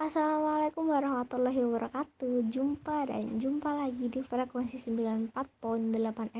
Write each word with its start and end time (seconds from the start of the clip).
Assalamualaikum 0.00 0.88
warahmatullahi 0.88 1.60
wabarakatuh. 1.60 2.48
Jumpa 2.48 3.12
dan 3.12 3.36
jumpa 3.36 3.68
lagi 3.68 4.08
di 4.08 4.24
frekuensi 4.24 4.80
94.8 4.80 5.36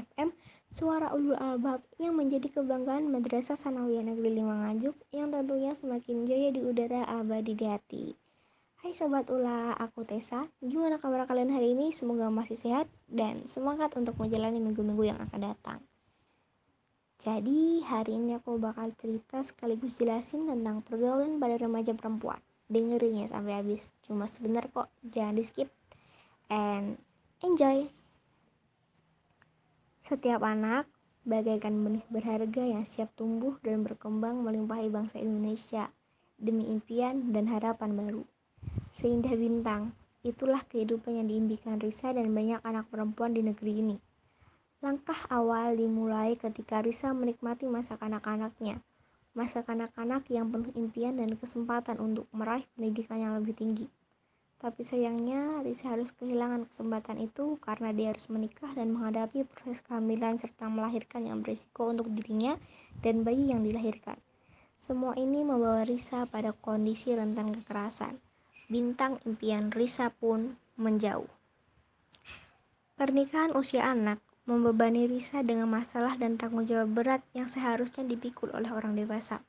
FM 0.00 0.32
Suara 0.72 1.12
Ulul 1.12 1.36
Albab 1.36 1.84
yang 2.00 2.16
menjadi 2.16 2.48
kebanggaan 2.48 3.12
Madrasah 3.12 3.60
Sanawiyah 3.60 4.08
Negeri 4.08 4.40
5 4.40 4.64
Ngajuk 4.64 4.96
Yang 5.12 5.28
tentunya 5.36 5.72
semakin 5.76 6.16
jaya 6.24 6.48
di 6.56 6.64
udara 6.64 7.04
abadi 7.04 7.52
di 7.52 7.66
hati. 7.68 8.04
Hai 8.80 8.96
Sobat 8.96 9.28
Ula, 9.28 9.76
aku 9.76 10.08
Tessa. 10.08 10.40
Gimana 10.64 10.96
kabar 10.96 11.28
kalian 11.28 11.52
hari 11.52 11.76
ini? 11.76 11.92
Semoga 11.92 12.32
masih 12.32 12.56
sehat 12.56 12.88
dan 13.12 13.44
semangat 13.44 13.92
untuk 13.92 14.16
menjalani 14.16 14.56
minggu-minggu 14.56 15.04
yang 15.04 15.20
akan 15.20 15.52
datang. 15.52 15.84
Jadi 17.20 17.84
hari 17.84 18.16
ini 18.16 18.40
aku 18.40 18.56
bakal 18.56 18.88
cerita 18.96 19.44
sekaligus 19.44 20.00
jelasin 20.00 20.48
tentang 20.48 20.80
pergaulan 20.80 21.36
pada 21.36 21.60
remaja 21.60 21.92
perempuan 21.92 22.40
dengerin 22.70 23.20
ya 23.20 23.26
sampai 23.26 23.58
habis. 23.58 23.90
Cuma 24.06 24.30
sebentar 24.30 24.64
kok 24.70 24.88
jangan 25.02 25.34
di 25.34 25.44
skip 25.44 25.68
and 26.46 26.96
enjoy. 27.42 27.90
Setiap 30.00 30.40
anak 30.46 30.86
bagaikan 31.26 31.76
benih 31.84 32.06
berharga 32.08 32.64
yang 32.64 32.86
siap 32.86 33.12
tumbuh 33.18 33.58
dan 33.60 33.84
berkembang 33.84 34.40
melimpahi 34.40 34.88
bangsa 34.88 35.20
Indonesia 35.20 35.92
demi 36.40 36.70
impian 36.72 37.34
dan 37.34 37.50
harapan 37.50 37.92
baru. 37.92 38.22
Seindah 38.88 39.36
bintang 39.36 39.92
itulah 40.24 40.64
kehidupan 40.64 41.20
yang 41.20 41.28
diimpikan 41.28 41.76
Risa 41.76 42.14
dan 42.16 42.32
banyak 42.32 42.62
anak 42.64 42.88
perempuan 42.88 43.36
di 43.36 43.44
negeri 43.44 43.72
ini. 43.84 43.96
Langkah 44.80 45.28
awal 45.28 45.76
dimulai 45.76 46.40
ketika 46.40 46.80
Risa 46.80 47.12
menikmati 47.12 47.68
masa 47.68 48.00
kanak-kanaknya 48.00 48.80
masa 49.32 49.62
kanak-kanak 49.62 50.26
yang 50.28 50.50
penuh 50.50 50.74
impian 50.74 51.14
dan 51.14 51.34
kesempatan 51.38 52.02
untuk 52.02 52.26
meraih 52.34 52.66
pendidikan 52.74 53.22
yang 53.22 53.38
lebih 53.38 53.54
tinggi. 53.54 53.86
Tapi 54.60 54.84
sayangnya, 54.84 55.64
Risa 55.64 55.96
harus 55.96 56.12
kehilangan 56.12 56.68
kesempatan 56.68 57.16
itu 57.16 57.56
karena 57.64 57.96
dia 57.96 58.12
harus 58.12 58.28
menikah 58.28 58.68
dan 58.76 58.92
menghadapi 58.92 59.48
proses 59.48 59.80
kehamilan 59.80 60.36
serta 60.36 60.68
melahirkan 60.68 61.24
yang 61.24 61.40
berisiko 61.40 61.88
untuk 61.88 62.12
dirinya 62.12 62.60
dan 63.00 63.24
bayi 63.24 63.48
yang 63.48 63.64
dilahirkan. 63.64 64.20
Semua 64.76 65.16
ini 65.16 65.40
membawa 65.40 65.88
Risa 65.88 66.28
pada 66.28 66.52
kondisi 66.52 67.16
rentan 67.16 67.56
kekerasan. 67.56 68.20
Bintang 68.68 69.16
impian 69.24 69.72
Risa 69.72 70.12
pun 70.12 70.60
menjauh. 70.76 71.28
Pernikahan 73.00 73.56
usia 73.56 73.88
anak 73.88 74.20
membebani 74.50 75.06
Risa 75.06 75.46
dengan 75.46 75.70
masalah 75.70 76.18
dan 76.18 76.34
tanggung 76.34 76.66
jawab 76.66 76.90
berat 76.90 77.22
yang 77.30 77.46
seharusnya 77.46 78.02
dipikul 78.02 78.50
oleh 78.50 78.74
orang 78.74 78.98
dewasa. 78.98 79.46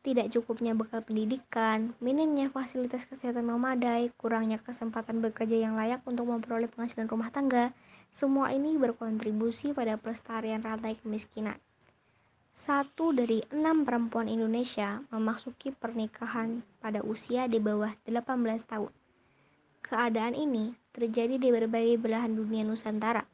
Tidak 0.00 0.32
cukupnya 0.32 0.72
bekal 0.72 1.04
pendidikan, 1.04 1.92
minimnya 2.00 2.48
fasilitas 2.48 3.04
kesehatan 3.04 3.44
memadai, 3.44 4.08
kurangnya 4.16 4.56
kesempatan 4.56 5.20
bekerja 5.20 5.60
yang 5.60 5.76
layak 5.76 6.00
untuk 6.08 6.26
memperoleh 6.32 6.66
penghasilan 6.66 7.06
rumah 7.06 7.28
tangga, 7.28 7.76
semua 8.08 8.50
ini 8.50 8.74
berkontribusi 8.80 9.76
pada 9.76 10.00
pelestarian 10.00 10.64
rantai 10.64 10.96
kemiskinan. 10.98 11.60
Satu 12.52 13.16
dari 13.16 13.40
enam 13.48 13.88
perempuan 13.88 14.28
Indonesia 14.28 15.00
memasuki 15.08 15.72
pernikahan 15.72 16.60
pada 16.84 17.00
usia 17.00 17.48
di 17.48 17.56
bawah 17.56 17.92
18 18.04 18.18
tahun. 18.68 18.92
Keadaan 19.80 20.36
ini 20.36 20.76
terjadi 20.92 21.40
di 21.40 21.48
berbagai 21.48 21.96
belahan 21.96 22.36
dunia 22.36 22.60
Nusantara, 22.66 23.24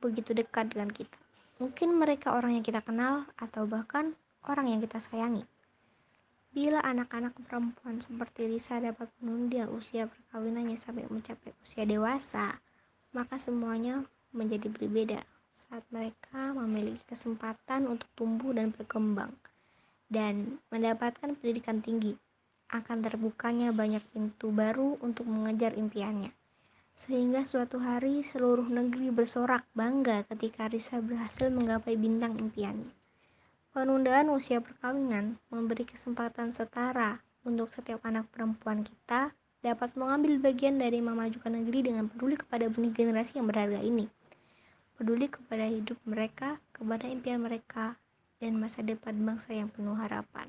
begitu 0.00 0.36
dekat 0.36 0.72
dengan 0.72 0.92
kita. 0.92 1.18
Mungkin 1.56 1.96
mereka 1.96 2.36
orang 2.36 2.56
yang 2.58 2.64
kita 2.64 2.84
kenal 2.84 3.24
atau 3.40 3.64
bahkan 3.64 4.12
orang 4.44 4.68
yang 4.68 4.80
kita 4.84 5.00
sayangi. 5.00 5.42
Bila 6.56 6.80
anak-anak 6.80 7.36
perempuan 7.44 8.00
seperti 8.00 8.48
Risa 8.48 8.80
dapat 8.80 9.12
menunda 9.20 9.68
usia 9.68 10.08
perkawinannya 10.08 10.76
sampai 10.80 11.04
mencapai 11.08 11.52
usia 11.60 11.84
dewasa, 11.84 12.56
maka 13.12 13.36
semuanya 13.36 14.04
menjadi 14.32 14.68
berbeda 14.72 15.20
saat 15.52 15.84
mereka 15.88 16.52
memiliki 16.52 17.00
kesempatan 17.08 17.88
untuk 17.88 18.08
tumbuh 18.16 18.52
dan 18.52 18.72
berkembang 18.72 19.32
dan 20.12 20.60
mendapatkan 20.68 21.34
pendidikan 21.40 21.80
tinggi 21.80 22.14
akan 22.70 22.98
terbukanya 23.00 23.70
banyak 23.70 24.02
pintu 24.10 24.50
baru 24.50 24.98
untuk 25.00 25.24
mengejar 25.26 25.72
impiannya. 25.74 26.30
Sehingga 26.96 27.44
suatu 27.44 27.76
hari 27.76 28.24
seluruh 28.24 28.64
negeri 28.72 29.12
bersorak 29.12 29.68
bangga 29.76 30.24
ketika 30.32 30.64
Risa 30.72 30.96
berhasil 31.04 31.52
menggapai 31.52 31.92
bintang 31.92 32.40
impiannya. 32.40 32.88
Penundaan 33.76 34.32
usia 34.32 34.64
perkawinan 34.64 35.36
memberi 35.52 35.84
kesempatan 35.84 36.56
setara 36.56 37.20
untuk 37.44 37.68
setiap 37.68 38.00
anak 38.08 38.24
perempuan 38.32 38.80
kita 38.80 39.36
dapat 39.60 39.92
mengambil 39.92 40.40
bagian 40.40 40.80
dari 40.80 41.04
memajukan 41.04 41.52
negeri 41.52 41.92
dengan 41.92 42.08
peduli 42.08 42.40
kepada 42.40 42.64
benih 42.72 42.96
generasi 42.96 43.36
yang 43.36 43.44
berharga 43.44 43.84
ini. 43.84 44.08
Peduli 44.96 45.28
kepada 45.28 45.68
hidup 45.68 46.00
mereka, 46.08 46.56
kepada 46.72 47.04
impian 47.04 47.44
mereka, 47.44 48.00
dan 48.40 48.56
masa 48.56 48.80
depan 48.80 49.12
bangsa 49.20 49.52
yang 49.52 49.68
penuh 49.68 49.92
harapan. 50.00 50.48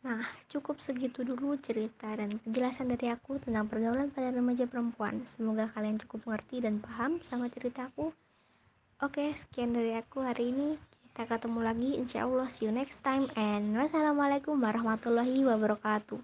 Nah, 0.00 0.24
cukup 0.48 0.80
segitu 0.80 1.20
dulu 1.20 1.60
cerita 1.60 2.08
dan 2.16 2.40
penjelasan 2.40 2.88
dari 2.88 3.12
aku 3.12 3.36
tentang 3.36 3.68
pergaulan 3.68 4.08
pada 4.08 4.32
remaja 4.32 4.64
perempuan. 4.64 5.28
Semoga 5.28 5.68
kalian 5.76 6.00
cukup 6.00 6.24
mengerti 6.24 6.64
dan 6.64 6.80
paham 6.80 7.20
sama 7.20 7.52
ceritaku. 7.52 8.08
Oke, 9.04 9.28
sekian 9.36 9.76
dari 9.76 9.92
aku 9.92 10.24
hari 10.24 10.56
ini. 10.56 10.80
Kita 11.12 11.28
ketemu 11.36 11.60
lagi 11.60 11.90
insya 12.00 12.24
Allah. 12.24 12.48
See 12.48 12.64
you 12.64 12.72
next 12.72 13.04
time 13.04 13.28
and 13.36 13.76
wassalamualaikum 13.76 14.56
warahmatullahi 14.56 15.44
wabarakatuh. 15.44 16.16